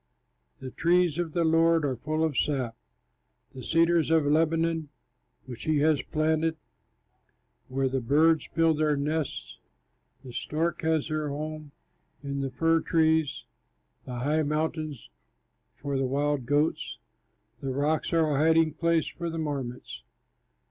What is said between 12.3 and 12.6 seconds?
the